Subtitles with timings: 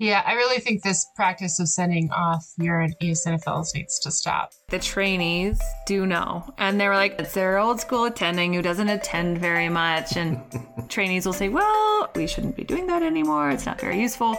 [0.00, 4.54] Yeah, I really think this practice of sending off urine eosinophils needs to stop.
[4.70, 6.54] The trainees do know.
[6.56, 10.16] And they were like, it's their old school attending who doesn't attend very much.
[10.16, 10.40] And
[10.88, 13.50] trainees will say, well, we shouldn't be doing that anymore.
[13.50, 14.38] It's not very useful.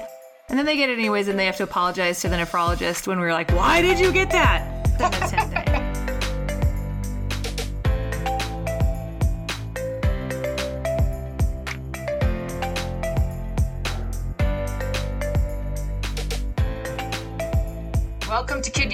[0.50, 3.20] And then they get it anyways and they have to apologize to the nephrologist when
[3.20, 5.61] we were like, why did you get that?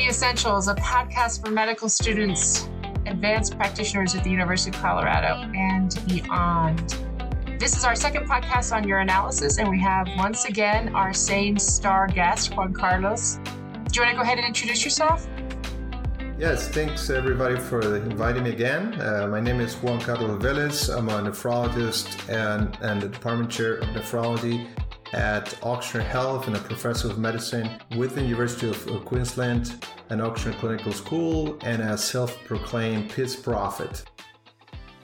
[0.07, 2.70] Essentials, a podcast for medical students,
[3.05, 6.95] advanced practitioners at the University of Colorado, and beyond.
[7.59, 12.07] This is our second podcast on urinalysis, and we have once again our same star
[12.07, 13.35] guest, Juan Carlos.
[13.35, 13.41] Do
[13.95, 15.27] you want to go ahead and introduce yourself?
[16.39, 18.99] Yes, thanks everybody for inviting me again.
[19.02, 20.95] Uh, my name is Juan Carlos Velez.
[20.97, 24.69] I'm a nephrologist and, and the department chair of nephrology
[25.13, 30.53] at Ochsner Health and a professor of medicine with the University of Queensland and Ochsner
[30.59, 34.03] Clinical School and a self-proclaimed piss prophet.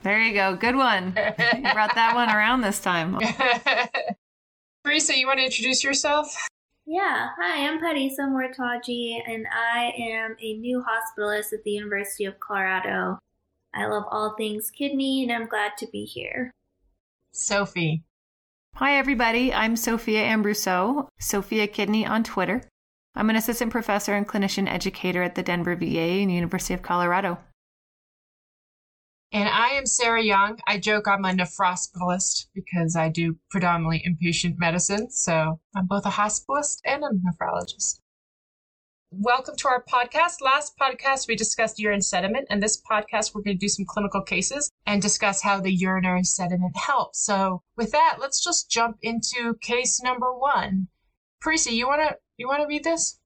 [0.02, 0.54] There you go.
[0.56, 1.16] Good one.
[1.54, 3.18] You brought that one around this time.
[4.86, 6.36] Parisa, you want to introduce yourself?
[6.86, 12.38] Yeah, hi, I'm Parisa Mortaji, and I am a new hospitalist at the University of
[12.40, 13.18] Colorado.
[13.72, 16.52] I love all things kidney, and I'm glad to be here.
[17.32, 18.02] Sophie.
[18.74, 19.54] Hi, everybody.
[19.54, 22.62] I'm Sophia Ambruso, Sophia Kidney on Twitter.
[23.16, 27.38] I'm an assistant professor and clinician educator at the Denver VA and University of Colorado.
[29.30, 30.58] And I am Sarah Young.
[30.66, 35.10] I joke I'm a nephrospitalist because I do predominantly inpatient medicine.
[35.10, 38.00] So I'm both a hospitalist and a nephrologist.
[39.12, 40.40] Welcome to our podcast.
[40.40, 44.22] Last podcast, we discussed urine sediment, and this podcast, we're going to do some clinical
[44.22, 47.24] cases and discuss how the urinary sediment helps.
[47.24, 50.88] So, with that, let's just jump into case number one.
[51.44, 53.18] Parisa, you want to you want to read this?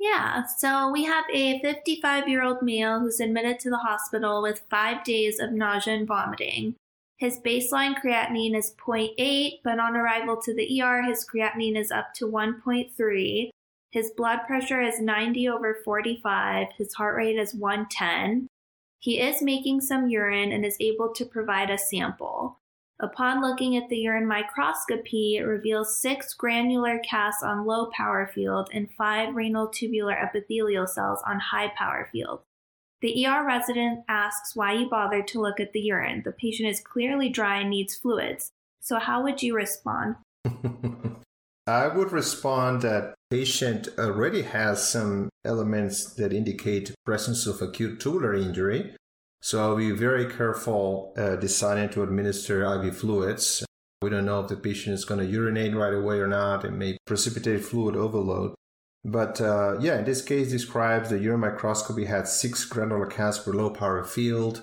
[0.00, 4.62] Yeah, so we have a 55 year old male who's admitted to the hospital with
[4.70, 6.74] five days of nausea and vomiting.
[7.16, 12.12] His baseline creatinine is 0.8, but on arrival to the ER, his creatinine is up
[12.14, 13.50] to 1.3.
[13.90, 16.66] His blood pressure is 90 over 45.
[16.76, 18.48] His heart rate is 110.
[18.98, 22.58] He is making some urine and is able to provide a sample.
[23.00, 28.68] Upon looking at the urine microscopy, it reveals six granular casts on low power field
[28.72, 32.42] and five renal tubular epithelial cells on high power field.
[33.00, 36.22] The ER resident asks why you bothered to look at the urine.
[36.24, 38.50] The patient is clearly dry and needs fluids.
[38.80, 40.16] So, how would you respond?
[41.66, 48.34] I would respond that patient already has some elements that indicate presence of acute tubular
[48.34, 48.94] injury
[49.44, 53.62] so I'll be very careful uh, deciding to administer IV fluids.
[54.00, 56.64] We don't know if the patient is going to urinate right away or not.
[56.64, 58.54] It may precipitate fluid overload.
[59.04, 63.52] But uh, yeah, in this case, describes the urine microscopy had six granular casts per
[63.52, 64.62] low power field.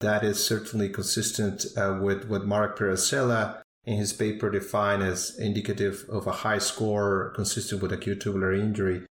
[0.00, 6.06] That is certainly consistent uh, with what Mark Perazella in his paper defined as indicative
[6.08, 9.06] of a high score consistent with acute tubular injury.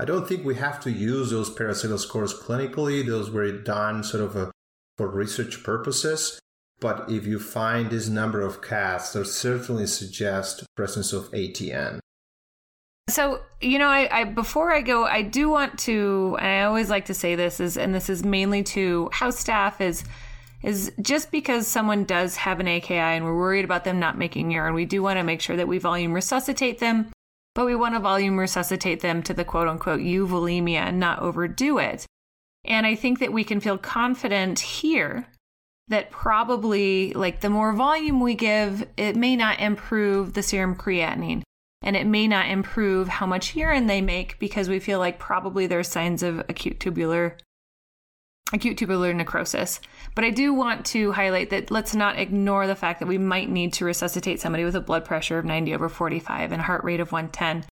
[0.00, 3.06] I don't think we have to use those Perazella scores clinically.
[3.06, 4.50] Those were done sort of a, uh,
[4.96, 6.40] for research purposes.
[6.80, 11.98] But if you find this number of casts, those certainly suggest presence of ATN.
[13.10, 17.04] So, you know, I, I, before I go, I do want to, I always like
[17.06, 20.04] to say this is, and this is mainly to house staff is,
[20.62, 24.50] is just because someone does have an AKI and we're worried about them not making
[24.50, 27.10] urine, we do want to make sure that we volume resuscitate them
[27.54, 31.78] but we want to volume resuscitate them to the quote unquote euvolemia and not overdo
[31.78, 32.06] it.
[32.64, 35.26] And I think that we can feel confident here
[35.88, 41.42] that probably, like, the more volume we give, it may not improve the serum creatinine
[41.82, 45.66] and it may not improve how much urine they make because we feel like probably
[45.66, 47.36] there's signs of acute tubular
[48.52, 49.80] acute tubular necrosis.
[50.14, 53.48] But I do want to highlight that let's not ignore the fact that we might
[53.48, 57.00] need to resuscitate somebody with a blood pressure of 90 over 45 and heart rate
[57.00, 57.64] of 110.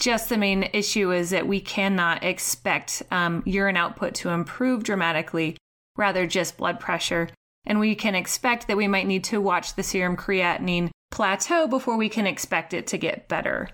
[0.00, 5.56] Just the main issue is that we cannot expect um, urine output to improve dramatically,
[5.96, 7.28] rather, just blood pressure.
[7.66, 11.96] And we can expect that we might need to watch the serum creatinine plateau before
[11.96, 13.68] we can expect it to get better.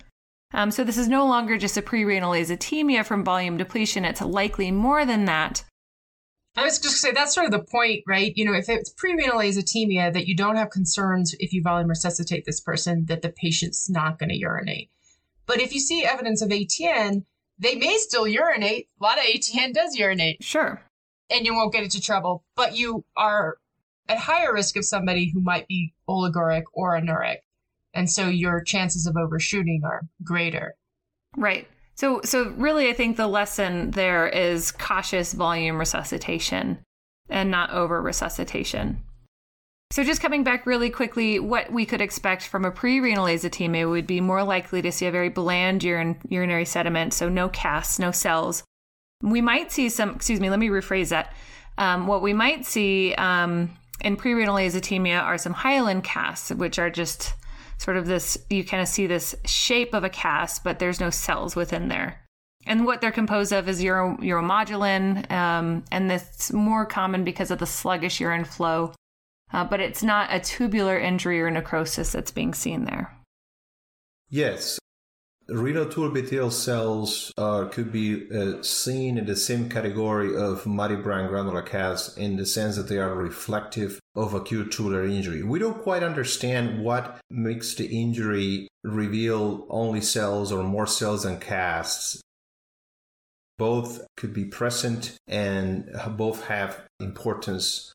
[0.53, 4.71] Um, so, this is no longer just a prerenal azotemia from volume depletion, it's likely
[4.71, 5.63] more than that.
[6.59, 8.33] I was just gonna say that's sort of the point, right?
[8.35, 12.45] You know, if it's prerenal azotemia, that you don't have concerns if you volume resuscitate
[12.45, 14.91] this person that the patient's not going to urinate.
[15.47, 17.25] But if you see evidence of ATN,
[17.59, 18.89] they may still urinate.
[19.01, 20.43] A lot of ATN does urinate.
[20.43, 20.83] Sure.
[21.31, 23.59] And you won't get into trouble, but you are
[24.09, 27.39] at higher risk of somebody who might be oliguric or anuric.
[27.95, 30.75] And so your chances of overshooting are greater.
[31.37, 31.69] Right.
[31.99, 36.79] So, so really, I think the lesson there is cautious volume resuscitation
[37.29, 39.03] and not over resuscitation.
[39.91, 44.07] So, just coming back really quickly, what we could expect from a pre-renal azotemia would
[44.07, 48.13] be more likely to see a very bland urine, urinary sediment, so no casts, no
[48.13, 48.63] cells.
[49.21, 50.11] We might see some.
[50.11, 50.51] Excuse me.
[50.51, 51.35] Let me rephrase that.
[51.79, 56.91] Um, what we might see um, in pre-renal azotemia are some hyaline casts, which are
[56.91, 57.35] just
[57.79, 58.39] sort of this.
[58.51, 62.25] You kind of see this shape of a cast, but there's no cells within there.
[62.67, 67.59] And what they're composed of is uro, uromodulin, um, and this more common because of
[67.59, 68.93] the sluggish urine flow
[69.53, 73.15] uh, but it's not a tubular injury or necrosis that's being seen there.
[74.29, 74.79] Yes.
[75.49, 81.63] Renal cells uh, could be uh, seen in the same category of muddy brown granular
[81.63, 85.43] casts in the sense that they are reflective of acute tubular injury.
[85.43, 91.41] We don't quite understand what makes the injury reveal only cells or more cells than
[91.41, 92.21] casts.
[93.57, 97.95] Both could be present and both have importance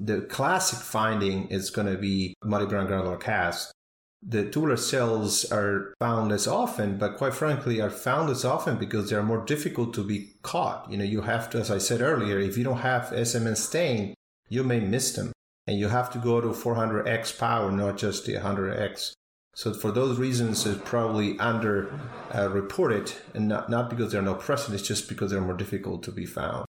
[0.00, 3.72] the classic finding is going to be muddy brown granular cast.
[4.20, 9.08] The tubular cells are found less often, but quite frankly, are found less often because
[9.08, 10.90] they are more difficult to be caught.
[10.90, 14.14] You know, you have to, as I said earlier, if you don't have SMN stain,
[14.48, 15.32] you may miss them.
[15.66, 19.12] And you have to go to 400x power, not just the 100x.
[19.54, 21.90] So for those reasons, it's probably under
[22.34, 26.02] uh, reported, and not, not because they're not present, it's just because they're more difficult
[26.04, 26.64] to be found.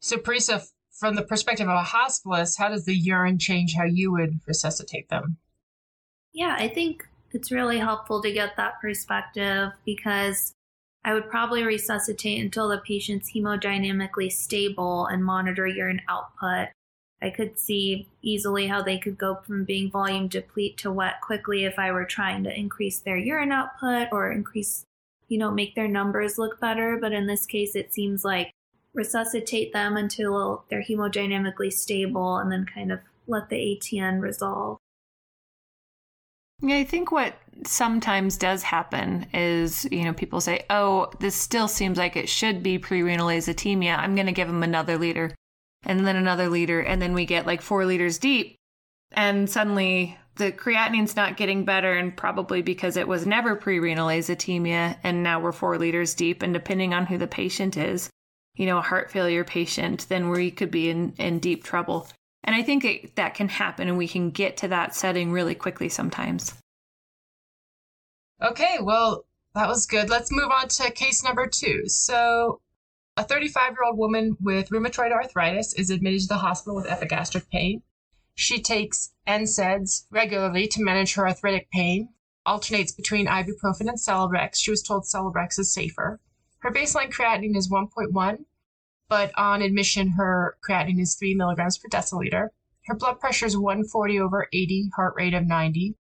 [0.00, 4.12] So, Parisa, from the perspective of a hospitalist, how does the urine change how you
[4.12, 5.38] would resuscitate them?
[6.32, 10.54] Yeah, I think it's really helpful to get that perspective because
[11.04, 16.68] I would probably resuscitate until the patient's hemodynamically stable and monitor urine output.
[17.20, 21.64] I could see easily how they could go from being volume deplete to wet quickly
[21.64, 24.84] if I were trying to increase their urine output or increase,
[25.28, 26.98] you know, make their numbers look better.
[27.00, 28.50] But in this case, it seems like
[28.94, 34.78] resuscitate them until they're hemodynamically stable and then kind of let the ATN resolve.
[36.62, 37.34] Yeah, I think what
[37.66, 42.62] sometimes does happen is, you know, people say, oh, this still seems like it should
[42.62, 43.98] be pre-renal azotemia.
[43.98, 45.34] I'm going to give them another liter
[45.84, 46.80] and then another liter.
[46.80, 48.54] And then we get like four liters deep.
[49.10, 54.96] And suddenly the creatinine's not getting better and probably because it was never pre-renal azotemia.
[55.02, 56.42] And now we're four liters deep.
[56.42, 58.08] And depending on who the patient is,
[58.54, 62.08] you know, a heart failure patient, then we could be in, in deep trouble.
[62.44, 65.54] And I think it, that can happen and we can get to that setting really
[65.54, 66.54] quickly sometimes.
[68.42, 69.24] Okay, well,
[69.54, 70.10] that was good.
[70.10, 71.82] Let's move on to case number two.
[71.86, 72.60] So,
[73.16, 77.48] a 35 year old woman with rheumatoid arthritis is admitted to the hospital with epigastric
[77.50, 77.82] pain.
[78.34, 82.08] She takes NSAIDs regularly to manage her arthritic pain,
[82.46, 84.56] alternates between ibuprofen and Celebrex.
[84.56, 86.18] She was told Celebrex is safer.
[86.60, 88.44] Her baseline creatinine is 1.1,
[89.08, 92.48] but on admission, her creatinine is 3 milligrams per deciliter.
[92.86, 95.96] Her blood pressure is 140 over 80, heart rate of 90.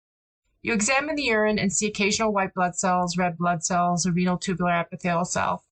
[0.62, 4.38] You examine the urine and see occasional white blood cells, red blood cells, a renal
[4.38, 5.64] tubular epithelial cell.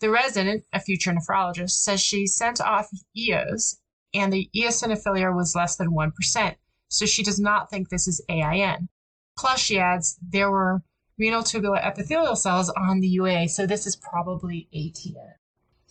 [0.00, 3.80] The resident, a future nephrologist, says she sent off EOs
[4.14, 6.56] and the eosinophilia was less than 1%,
[6.88, 8.88] so she does not think this is AIN.
[9.36, 10.82] Plus, she adds, there were
[11.18, 13.48] renal tubular epithelial cells on the UA.
[13.48, 15.34] So this is probably ATN.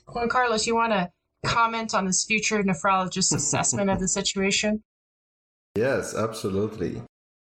[0.07, 1.11] Juan Carlos, you want to
[1.45, 4.83] comment on this future nephrologist assessment of the situation?
[5.75, 7.01] Yes, absolutely.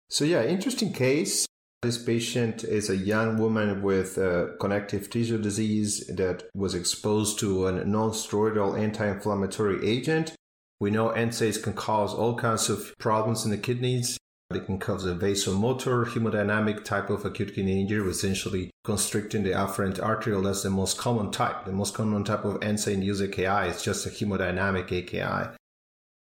[0.10, 1.46] So, yeah, interesting case.
[1.82, 4.16] This patient is a young woman with
[4.60, 10.36] connective tissue disease that was exposed to a non steroidal anti inflammatory agent.
[10.80, 14.18] We know NSAIDs can cause all kinds of problems in the kidneys,
[14.56, 20.00] it can cause a vasomotor hemodynamic type of acute kidney injury, essentially constricting the afferent
[20.00, 20.42] arteriole.
[20.42, 21.66] That's the most common type.
[21.66, 25.56] The most common type of NSAID-induced AKI is just a hemodynamic AKI.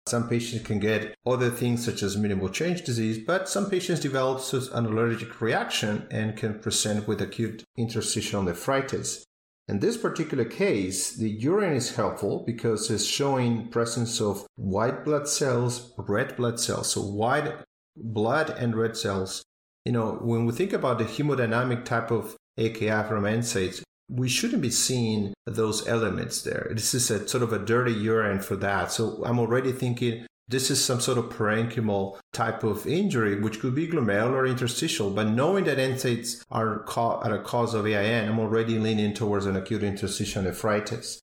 [0.08, 4.44] Some patients can get other things such as minimal change disease, but some patients develop
[4.74, 9.26] an allergic reaction and can present with acute interstitial nephritis.
[9.68, 15.28] In this particular case, the urine is helpful because it's showing presence of white blood
[15.28, 16.92] cells, red blood cells.
[16.92, 17.52] So white
[17.96, 19.44] blood and red cells.
[19.86, 24.62] You know, when we think about the hemodynamic type of AKI from NSAIDs, we shouldn't
[24.62, 26.72] be seeing those elements there.
[26.74, 28.92] This is a sort of a dirty urine for that.
[28.92, 33.74] So I'm already thinking this is some sort of parenchymal type of injury, which could
[33.74, 35.10] be glomerular or interstitial.
[35.10, 36.84] But knowing that NSAIDs are
[37.26, 41.20] at a cause of AIN, I'm already leaning towards an acute interstitial nephritis.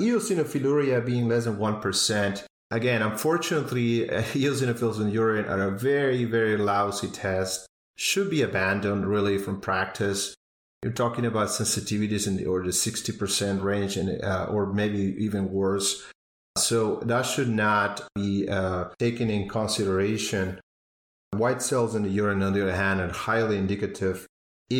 [0.00, 7.08] Eosinophiluria being less than 1%, Again, unfortunately, eosinophils in urine are a very, very lousy
[7.08, 7.66] test.
[7.96, 10.34] should be abandoned really from practice.
[10.82, 16.02] You're talking about sensitivities in the order 60% range and, uh, or maybe even worse.
[16.56, 20.58] So that should not be uh, taken in consideration.
[21.32, 24.26] White cells in the urine, on the other hand, are highly indicative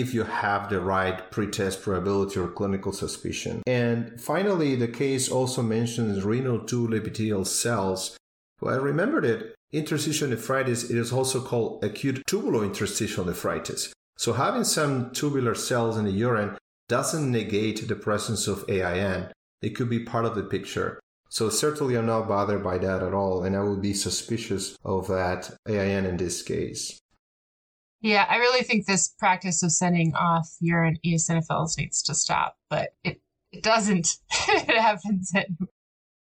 [0.01, 3.63] if you have the right pretest probability or clinical suspicion.
[3.67, 8.17] And finally, the case also mentions renal tube epithelial cells.
[8.61, 13.93] Well, I remember that interstitial nephritis it is also called acute tubular interstitial nephritis.
[14.17, 16.57] So having some tubular cells in the urine
[16.89, 19.33] doesn't negate the presence of AIN.
[19.63, 21.01] It could be part of the picture.
[21.29, 25.09] So certainly I'm not bothered by that at all, and I would be suspicious of
[25.09, 27.01] that AIN in this case.
[28.03, 32.91] Yeah, I really think this practice of sending off urine eosinophils needs to stop, but
[33.05, 33.21] it,
[33.53, 34.17] it doesn't.
[34.49, 35.71] it happens anyway.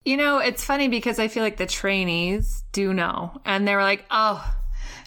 [0.04, 3.42] You know, it's funny because I feel like the trainees do know.
[3.44, 4.54] And they're like, oh,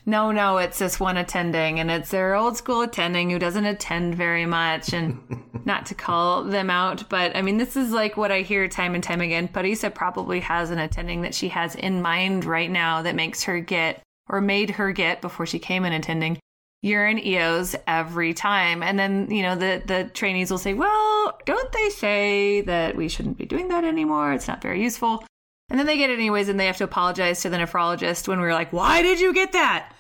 [0.06, 1.80] no, no, it's this one attending.
[1.80, 4.94] And it's their old school attending who doesn't attend very much.
[4.94, 5.18] And
[5.66, 8.94] not to call them out, but I mean, this is like what I hear time
[8.94, 9.48] and time again.
[9.48, 13.60] Parisa probably has an attending that she has in mind right now that makes her
[13.60, 16.38] get or made her get before she came in attending
[16.82, 18.82] urine eos every time.
[18.84, 23.10] And then you know the the trainees will say well don't they say that we
[23.10, 24.34] shouldn't be doing that anymore?
[24.34, 25.26] It's not very useful.
[25.70, 28.40] And then they get it anyways and they have to apologize to the nephrologist when
[28.40, 29.94] we are like why did you get that?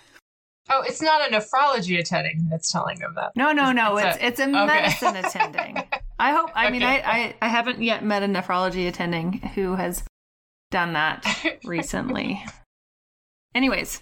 [0.69, 3.31] Oh it's not a nephrology attending that's telling them that.
[3.35, 3.97] No no no.
[3.97, 4.65] It's it's a, it's a okay.
[4.65, 5.83] medicine attending.
[6.21, 6.73] I hope i okay.
[6.73, 10.03] mean I, I i haven't yet met a nephrology attending who has
[10.71, 11.25] done that
[11.63, 12.43] recently.
[13.53, 14.01] Anyways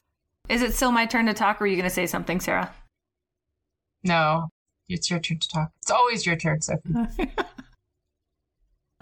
[0.49, 2.73] is it still my turn to talk, or are you going to say something, Sarah?
[4.03, 4.49] No,
[4.89, 5.71] it's your turn to talk.
[5.81, 6.93] It's always your turn, Sophie.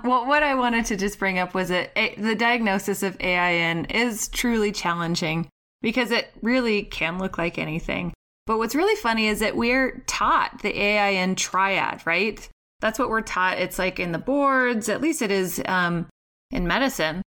[0.04, 4.28] well, what I wanted to just bring up was that the diagnosis of AIN is
[4.30, 5.48] truly challenging
[5.82, 8.14] because it really can look like anything.
[8.48, 12.48] But what's really funny is that we're taught the AIN triad, right?
[12.80, 13.60] That's what we're taught.
[13.60, 16.08] It's like in the boards, at least it is um,
[16.52, 17.22] in medicine.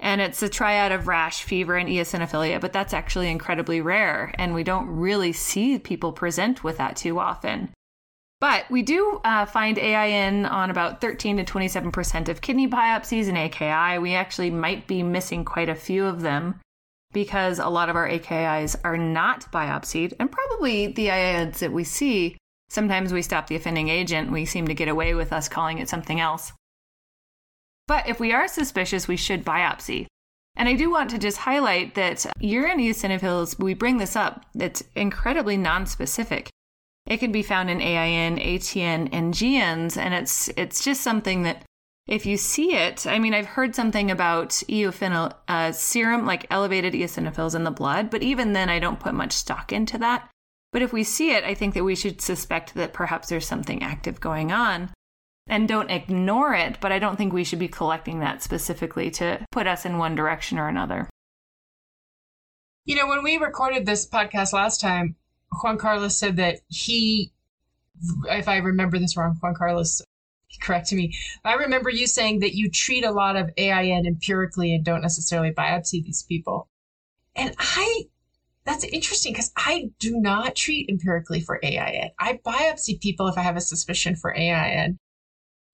[0.00, 4.34] And it's a triad of rash, fever, and eosinophilia, but that's actually incredibly rare.
[4.38, 7.70] And we don't really see people present with that too often.
[8.40, 13.36] But we do uh, find AIN on about 13 to 27% of kidney biopsies and
[13.36, 13.98] AKI.
[13.98, 16.58] We actually might be missing quite a few of them
[17.12, 20.14] because a lot of our AKIs are not biopsied.
[20.18, 22.38] And probably the AINs that we see,
[22.70, 24.32] sometimes we stop the offending agent.
[24.32, 26.52] We seem to get away with us calling it something else.
[27.90, 30.06] But if we are suspicious, we should biopsy.
[30.54, 34.84] And I do want to just highlight that urine eosinophils, we bring this up, it's
[34.94, 36.50] incredibly nonspecific.
[37.06, 41.64] It can be found in AIN, ATN, and GNs, and it's it's just something that
[42.06, 46.94] if you see it, I mean, I've heard something about eophil uh, serum, like elevated
[46.94, 50.30] eosinophils in the blood, but even then, I don't put much stock into that.
[50.72, 53.82] But if we see it, I think that we should suspect that perhaps there's something
[53.82, 54.90] active going on
[55.50, 59.44] and don't ignore it, but I don't think we should be collecting that specifically to
[59.50, 61.10] put us in one direction or another.
[62.84, 65.16] You know, when we recorded this podcast last time,
[65.62, 67.32] Juan Carlos said that he,
[68.28, 70.00] if I remember this wrong, Juan Carlos,
[70.62, 71.16] correct me.
[71.44, 75.50] I remember you saying that you treat a lot of AIN empirically and don't necessarily
[75.50, 76.68] biopsy these people.
[77.34, 78.04] And I,
[78.64, 82.10] that's interesting because I do not treat empirically for AIN.
[82.20, 84.98] I biopsy people if I have a suspicion for AIN.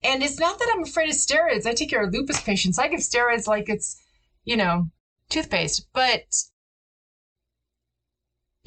[0.02, 1.66] And it's not that I'm afraid of steroids.
[1.66, 2.78] I take care of lupus patients.
[2.78, 4.00] I give steroids like it's,
[4.44, 4.88] you know,
[5.30, 5.88] toothpaste.
[5.92, 6.24] But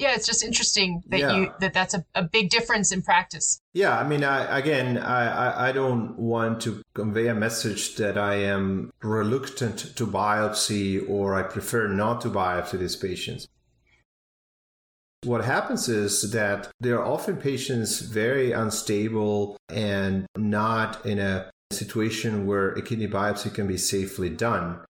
[0.00, 1.36] yeah, it's just interesting that yeah.
[1.36, 3.60] you that that's a, a big difference in practice.
[3.74, 8.36] Yeah, I mean, I, again, I, I don't want to convey a message that I
[8.36, 13.46] am reluctant to biopsy or I prefer not to biopsy these patients.
[15.24, 22.46] What happens is that there are often patients very unstable and not in a situation
[22.46, 24.80] where a kidney biopsy can be safely done.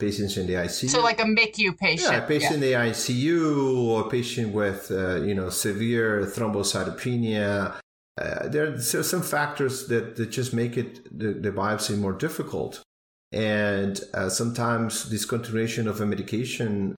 [0.00, 0.90] Patients in the ICU.
[0.90, 2.12] So, like a MICU patient.
[2.12, 2.54] Yeah, a patient yeah.
[2.56, 7.76] in the ICU or a patient with, uh, you know, severe thrombocytopenia.
[8.20, 12.12] Uh, there, there, are some factors that, that just make it the, the biopsy more
[12.12, 12.82] difficult.
[13.30, 16.96] And uh, sometimes discontinuation of a medication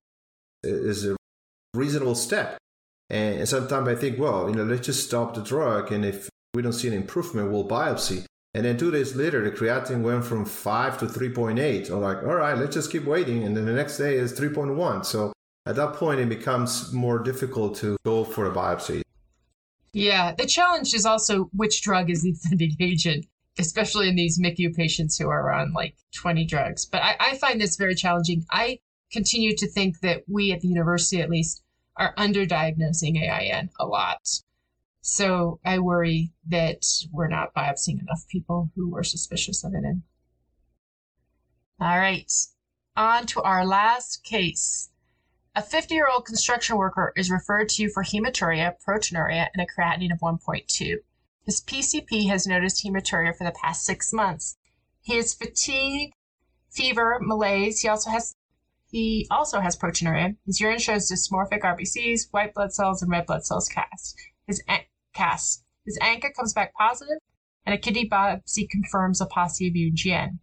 [0.62, 1.16] is a
[1.74, 2.58] reasonable step.
[3.08, 6.62] And sometimes I think, well, you know, let's just stop the drug, and if we
[6.62, 8.24] don't see an improvement, we'll biopsy.
[8.54, 11.90] And then two days later, the creatine went from five to 3.8.
[11.90, 13.44] I'm like, all right, let's just keep waiting.
[13.44, 15.04] And then the next day is 3.1.
[15.04, 15.34] So
[15.66, 19.02] at that point, it becomes more difficult to go for a biopsy.
[19.92, 23.26] Yeah, the challenge is also which drug is the offending agent,
[23.58, 26.86] especially in these MICU patients who are on like 20 drugs.
[26.86, 28.46] But I, I find this very challenging.
[28.50, 28.78] I
[29.12, 31.62] continue to think that we at the university, at least,
[31.96, 34.28] are underdiagnosing AIN a lot.
[35.00, 39.84] So I worry that we're not biopsying enough people who were suspicious of it.
[39.84, 40.02] In.
[41.80, 42.32] All right,
[42.96, 44.90] on to our last case.
[45.54, 49.66] A 50 year old construction worker is referred to you for hematuria, proteinuria, and a
[49.66, 50.96] creatinine of 1.2.
[51.44, 54.58] His PCP has noticed hematuria for the past six months.
[55.00, 56.12] He has fatigue,
[56.68, 57.80] fever, malaise.
[57.80, 58.35] He also has
[58.96, 60.34] he also has proteinuria.
[60.46, 64.18] His urine shows dysmorphic RBCs, white blood cells, and red blood cells cast.
[64.46, 64.62] His
[65.12, 65.62] cast.
[65.84, 67.18] His ANCA comes back positive,
[67.66, 70.38] and a kidney biopsy confirms a positive UGN.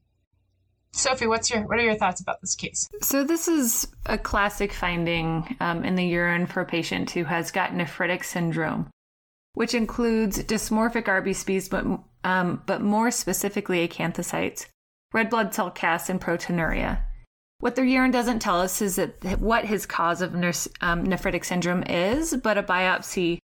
[0.91, 2.88] Sophie, what's your what are your thoughts about this case?
[3.01, 7.50] So this is a classic finding um, in the urine for a patient who has
[7.50, 8.88] got nephritic syndrome,
[9.55, 11.86] which includes dysmorphic RBCs, but
[12.24, 14.67] um, but more specifically acanthocytes,
[15.12, 17.01] red blood cell casts, and proteinuria.
[17.63, 21.82] What their urine doesn't tell us is that what his cause of um, nephritic syndrome
[21.84, 23.38] is, but a biopsy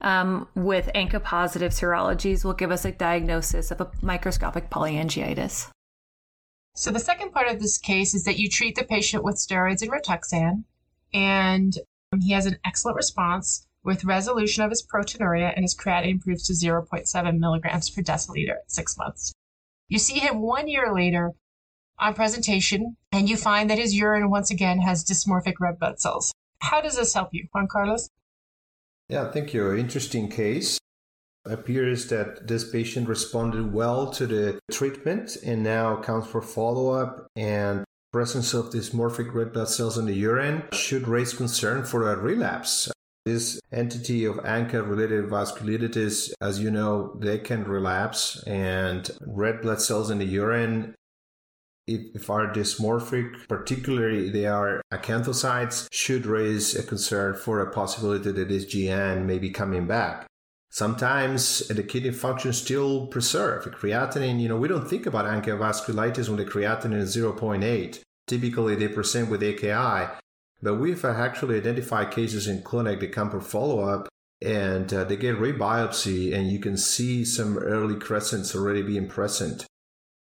[0.00, 5.72] um, with ANCA positive serologies will give us a diagnosis of a microscopic polyangiitis.
[6.76, 9.82] So, the second part of this case is that you treat the patient with steroids
[9.82, 10.62] and Rituxan,
[11.12, 11.76] and
[12.20, 16.52] he has an excellent response with resolution of his proteinuria, and his creatinine improves to
[16.52, 19.32] 0.7 milligrams per deciliter at six months.
[19.88, 21.32] You see him one year later
[21.98, 26.32] on presentation, and you find that his urine once again has dysmorphic red blood cells.
[26.60, 28.08] How does this help you, Juan Carlos?
[29.08, 29.74] Yeah, thank you.
[29.74, 30.78] Interesting case.
[31.46, 37.26] Appears that this patient responded well to the treatment and now counts for follow up
[37.36, 42.16] and presence of dysmorphic red blood cells in the urine should raise concern for a
[42.16, 42.90] relapse.
[43.24, 49.82] This entity of ANCA related vasculitis, as you know, they can relapse, and red blood
[49.82, 50.94] cells in the urine
[51.88, 58.30] if, if are dysmorphic, particularly they are acanthocytes, should raise a concern for a possibility
[58.30, 60.26] that this GN may be coming back.
[60.70, 63.74] Sometimes the kidney function still preserved.
[63.74, 68.00] Creatinine, you know, we don't think about vasculitis when the creatinine is 0.8.
[68.26, 70.12] Typically, they present with AKI,
[70.60, 74.08] but we've actually identified cases in clinic that come for follow up
[74.40, 79.66] and uh, they get rebiopsy, and you can see some early crescents already being present.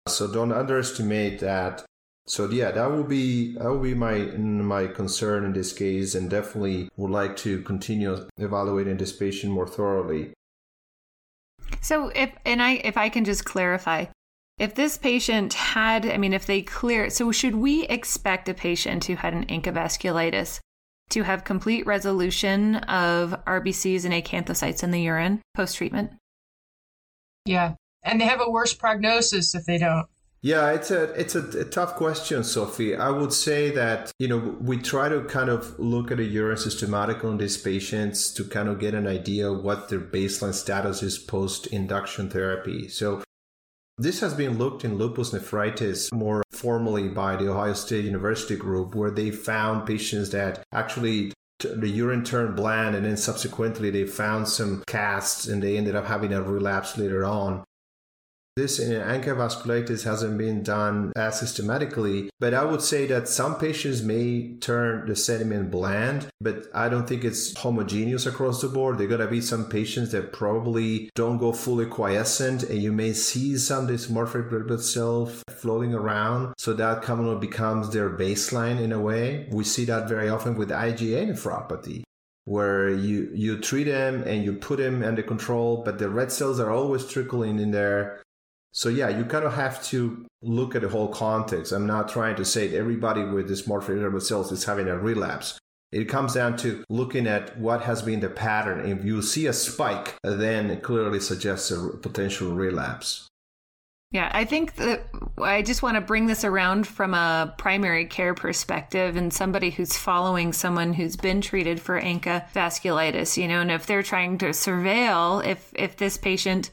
[0.08, 1.84] So don't underestimate that.
[2.26, 6.30] So yeah, that will be that will be my my concern in this case, and
[6.30, 10.32] definitely would like to continue evaluating this patient more thoroughly.
[11.80, 14.06] So if and I if I can just clarify,
[14.58, 19.04] if this patient had, I mean, if they clear, so should we expect a patient
[19.06, 20.60] who had an ANCA vasculitis
[21.10, 26.12] to have complete resolution of RBCs and acanthocytes in the urine post treatment?
[27.44, 30.06] Yeah, and they have a worse prognosis if they don't.
[30.44, 32.96] Yeah, it's a it's a, a, tough question, Sophie.
[32.96, 36.56] I would say that you know we try to kind of look at a urine
[36.56, 41.16] systematic on these patients to kind of get an idea what their baseline status is
[41.16, 42.88] post induction therapy.
[42.88, 43.22] So
[43.98, 48.96] this has been looked in lupus nephritis more formally by the Ohio State University group,
[48.96, 54.48] where they found patients that actually the urine turned bland and then subsequently they found
[54.48, 57.62] some casts and they ended up having a relapse later on.
[58.54, 63.58] This in ANCA vasculitis hasn't been done as systematically, but I would say that some
[63.58, 68.98] patients may turn the sediment bland, but I don't think it's homogeneous across the board.
[68.98, 72.92] There are going to be some patients that probably don't go fully quiescent, and you
[72.92, 76.52] may see some dysmorphic red blood cells floating around.
[76.58, 79.48] So that commonly becomes their baseline in a way.
[79.50, 82.02] We see that very often with IgA nephropathy
[82.44, 86.58] where you you treat them and you put them under control, but the red cells
[86.58, 88.20] are always trickling in there.
[88.72, 91.72] So yeah, you kind of have to look at the whole context.
[91.72, 95.58] I'm not trying to say that everybody with dysmorphic red cells is having a relapse.
[95.92, 98.88] It comes down to looking at what has been the pattern.
[98.90, 103.28] If you see a spike, then it clearly suggests a potential relapse.
[104.10, 105.06] Yeah, I think that
[105.38, 109.96] I just want to bring this around from a primary care perspective and somebody who's
[109.96, 114.50] following someone who's been treated for ANCA vasculitis, you know, and if they're trying to
[114.50, 116.70] surveil if if this patient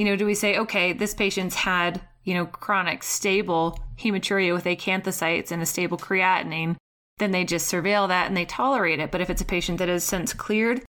[0.00, 4.64] you know, do we say, okay, this patient's had, you know, chronic stable hematuria with
[4.64, 6.76] acanthocytes and a stable creatinine,
[7.18, 9.10] then they just surveil that and they tolerate it.
[9.10, 10.82] But if it's a patient that has since cleared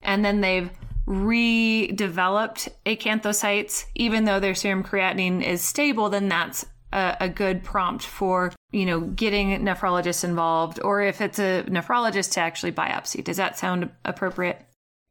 [0.00, 0.70] and then they've
[1.06, 8.06] redeveloped acanthocytes, even though their serum creatinine is stable, then that's a, a, good prompt
[8.06, 13.22] for you know getting nephrologists involved, or if it's a nephrologist to actually biopsy.
[13.22, 14.64] Does that sound appropriate?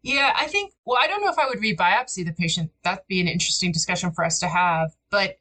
[0.03, 2.71] Yeah, I think, well, I don't know if I would rebiopsy the patient.
[2.83, 4.91] That'd be an interesting discussion for us to have.
[5.09, 5.37] But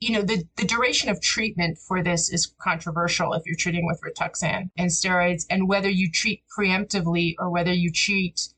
[0.00, 4.02] you know, the, the duration of treatment for this is controversial if you're treating with
[4.02, 8.48] Rituxan and steroids, and whether you treat preemptively or whether you treat.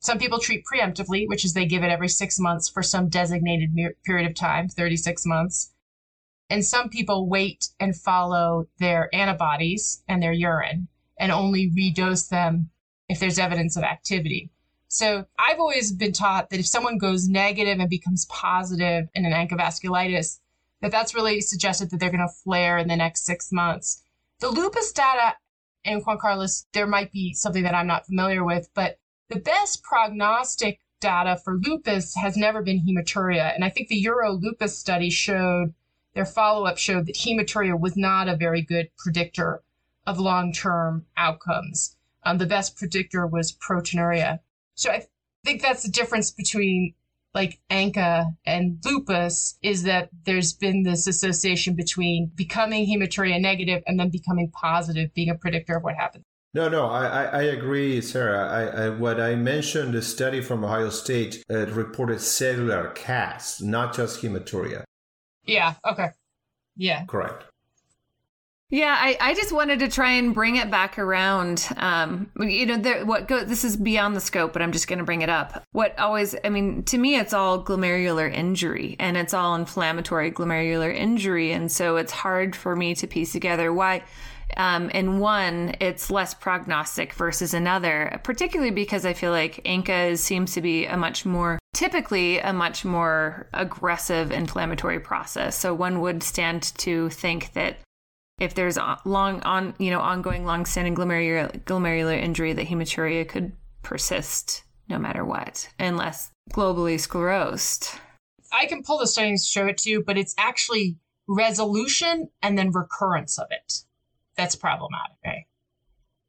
[0.00, 3.74] Some people treat preemptively, which is they give it every six months for some designated
[4.04, 5.72] period of time, 36 months.
[6.50, 12.70] And some people wait and follow their antibodies and their urine and only redose them
[13.08, 14.50] if there's evidence of activity.
[14.88, 19.32] So I've always been taught that if someone goes negative and becomes positive in an
[19.32, 20.40] ANCA vasculitis,
[20.80, 24.02] that that's really suggested that they're going to flare in the next six months.
[24.40, 25.36] The lupus data,
[25.84, 29.82] in Juan Carlos, there might be something that I'm not familiar with, but the best
[29.82, 33.54] prognostic data for lupus has never been hematuria.
[33.54, 35.74] And I think the Euro lupus study showed,
[36.14, 39.62] their follow up showed that hematuria was not a very good predictor
[40.06, 41.96] of long term outcomes.
[42.28, 44.40] Um, the best predictor was proteinuria.
[44.74, 45.06] So I
[45.44, 46.94] think that's the difference between
[47.34, 53.98] like ANCA and lupus is that there's been this association between becoming hematuria negative and
[53.98, 56.24] then becoming positive being a predictor of what happens.
[56.52, 58.46] No, no, I, I agree, Sarah.
[58.48, 63.94] I, I, what I mentioned, the study from Ohio State uh, reported cellular casts, not
[63.94, 64.84] just hematuria.
[65.44, 66.08] Yeah, okay.
[66.76, 67.04] Yeah.
[67.06, 67.44] Correct.
[68.70, 71.66] Yeah, I, I just wanted to try and bring it back around.
[71.78, 75.06] Um, you know, what go, this is beyond the scope, but I'm just going to
[75.06, 75.64] bring it up.
[75.72, 80.94] What always, I mean, to me, it's all glomerular injury and it's all inflammatory glomerular
[80.94, 84.04] injury, and so it's hard for me to piece together why.
[84.56, 90.52] Um, in one, it's less prognostic versus another, particularly because I feel like ANCA seems
[90.54, 95.56] to be a much more, typically a much more aggressive inflammatory process.
[95.56, 97.78] So one would stand to think that
[98.38, 104.64] if there's long on you know ongoing long-standing glomerular glomerular injury that hematuria could persist
[104.88, 107.98] no matter what unless globally sclerosed
[108.52, 110.96] i can pull the studies to show it to you but it's actually
[111.28, 113.84] resolution and then recurrence of it
[114.36, 115.44] that's problematic right?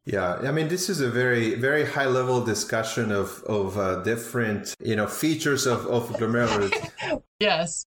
[0.06, 4.74] Yeah, I mean, this is a very, very high level discussion of of uh, different,
[4.84, 7.22] you know, features of of glomerular.
[7.40, 7.86] yes.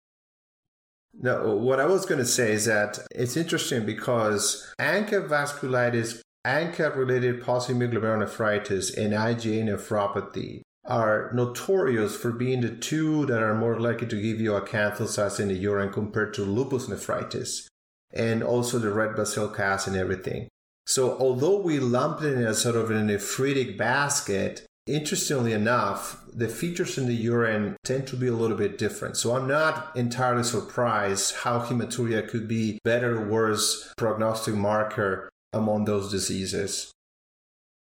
[1.18, 6.94] No, what I was going to say is that it's interesting because ANCA vasculitis, ANCA
[6.94, 14.06] related glomerulonephritis, and IgA nephropathy are notorious for being the two that are more likely
[14.06, 17.68] to give you acanthocytes in the urine compared to lupus nephritis
[18.12, 20.48] and also the red blood cell casts and everything.
[20.86, 26.48] So although we lump it in as sort of a nephritic basket, Interestingly enough, the
[26.48, 29.16] features in the urine tend to be a little bit different.
[29.16, 35.86] So I'm not entirely surprised how hematuria could be better or worse prognostic marker among
[35.86, 36.92] those diseases.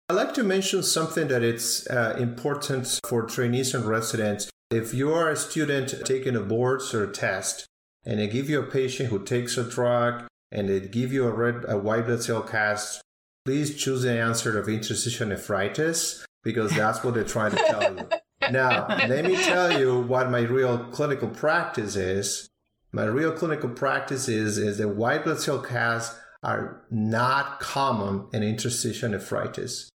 [0.08, 4.50] I'd like to mention something that it's uh, important for trainees and residents.
[4.70, 7.66] If you are a student taking a boards or a test,
[8.04, 11.30] and they give you a patient who takes a drug and they give you a
[11.30, 13.02] red a white blood cell cast,
[13.44, 18.09] please choose the answer of interstitial nephritis because that's what they're trying to tell you.
[18.51, 22.48] Now, let me tell you what my real clinical practice is.
[22.92, 28.42] My real clinical practice is, is that white blood cell casts are not common in
[28.42, 29.90] interstitial nephritis.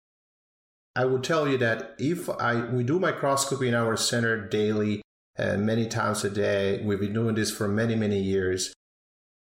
[0.95, 5.01] I will tell you that if I we do microscopy in our center daily
[5.36, 8.73] and many times a day, we've been doing this for many, many years.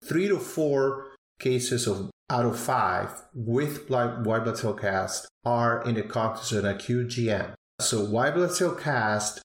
[0.04, 5.94] Three to four cases of out of five with white blood cell casts are in
[5.94, 7.54] the context of an acute GN.
[7.80, 9.42] So white blood cell casts,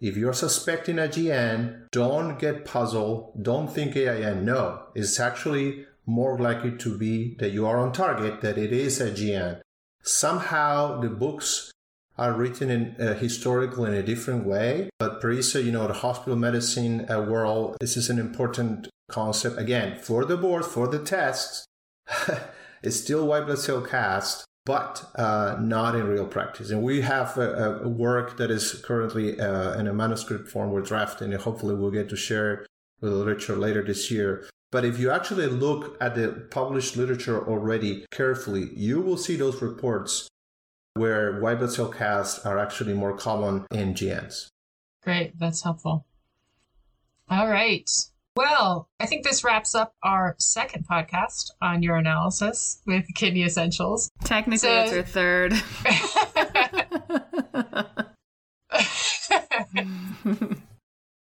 [0.00, 3.42] if you're suspecting a GN, don't get puzzled.
[3.42, 4.44] Don't think AIN.
[4.44, 9.00] No, it's actually more likely to be that you are on target, that it is
[9.00, 9.60] a GN.
[10.02, 11.70] Somehow the books
[12.16, 16.36] are written in uh, historical in a different way, but Parisa, you know, the hospital
[16.36, 21.66] medicine uh, world, this is an important concept again for the board, for the tests.
[22.82, 26.70] it's still white blood cell casts, but uh, not in real practice.
[26.70, 30.82] And we have a, a work that is currently uh, in a manuscript form we're
[30.82, 32.66] drafting, and hopefully we'll get to share it
[33.00, 34.48] with the literature later this year.
[34.70, 39.62] But if you actually look at the published literature already carefully, you will see those
[39.62, 40.28] reports
[40.94, 44.48] where white blood cell casts are actually more common in GNs.
[45.02, 46.04] Great, that's helpful.
[47.30, 47.88] All right.
[48.38, 54.12] Well, I think this wraps up our second podcast on urinalysis with Kidney Essentials.
[54.22, 54.80] Technically, so...
[54.80, 55.54] it's our third.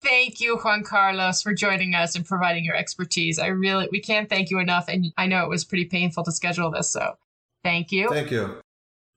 [0.04, 3.40] thank you, Juan Carlos, for joining us and providing your expertise.
[3.40, 4.86] I really, we can't thank you enough.
[4.88, 6.88] And I know it was pretty painful to schedule this.
[6.88, 7.16] So
[7.64, 8.10] thank you.
[8.10, 8.62] Thank you.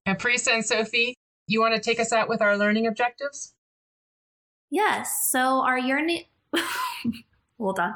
[0.07, 1.17] And Parisa and Sophie,
[1.49, 3.53] you want to take us out with our learning objectives?
[4.71, 5.29] Yes.
[5.31, 6.21] So our urine.
[7.61, 7.95] hold on.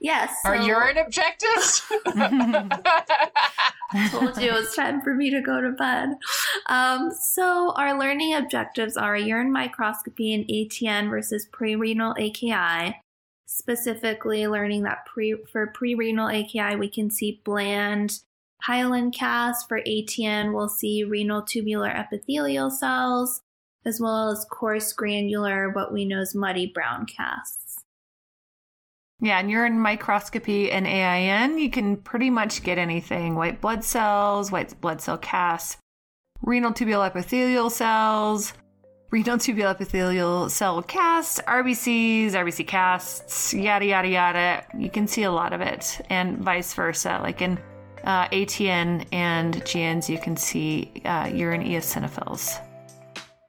[0.00, 0.32] Yes.
[0.44, 1.82] Are urine objectives?
[4.10, 6.10] told you it was time for me to go to bed.
[6.66, 13.00] Um, so our learning objectives are urine microscopy and ATN versus pre-renal AKI.
[13.46, 18.20] Specifically, learning that pre for pre-renal AKI we can see bland
[18.62, 19.64] hyaline casts.
[19.66, 23.40] For ATN, we'll see renal tubular epithelial cells,
[23.86, 27.67] as well as coarse granular, what we know as muddy brown casts.
[29.20, 34.52] Yeah, and urine microscopy and AIN, you can pretty much get anything white blood cells,
[34.52, 35.76] white blood cell casts,
[36.40, 38.52] renal tubular epithelial cells,
[39.10, 44.64] renal tubular epithelial cell casts, RBCs, RBC casts, yada, yada, yada.
[44.78, 47.18] You can see a lot of it, and vice versa.
[47.20, 47.58] Like in
[48.04, 52.60] uh, ATN and GNs, you can see uh, urine eosinophils.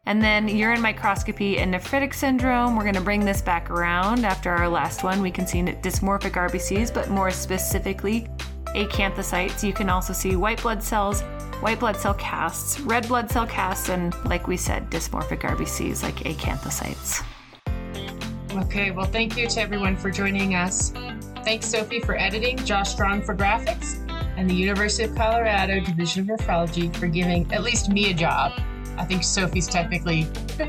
[0.09, 2.75] And then urine microscopy and nephritic syndrome.
[2.75, 5.21] We're going to bring this back around after our last one.
[5.21, 8.27] We can see dysmorphic RBCs, but more specifically,
[8.69, 9.63] acanthocytes.
[9.63, 11.21] You can also see white blood cells,
[11.61, 16.15] white blood cell casts, red blood cell casts, and like we said, dysmorphic RBCs like
[16.21, 17.23] acanthocytes.
[18.63, 20.89] Okay, well, thank you to everyone for joining us.
[21.43, 23.99] Thanks, Sophie, for editing, Josh Strong for graphics,
[24.37, 28.59] and the University of Colorado Division of Nephrology for giving at least me a job.
[28.99, 30.25] I think Sophie's technically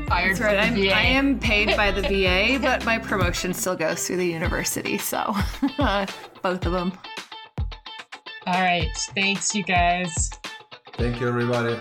[0.07, 0.37] fired.
[0.37, 0.57] That's right.
[0.57, 0.95] I'm, VA.
[0.95, 4.97] I am paid by the VA, but my promotion still goes through the university.
[4.97, 5.35] So
[6.41, 6.93] both of them.
[8.47, 8.89] All right.
[9.13, 10.29] Thanks, you guys.
[10.93, 11.77] Thank you, everybody.